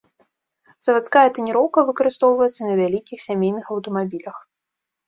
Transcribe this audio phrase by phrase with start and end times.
[0.87, 4.37] Завадская таніроўка выкарыстоўваецца на вялікіх сямейных аўтамабілях.